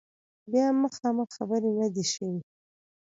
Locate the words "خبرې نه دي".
1.37-2.05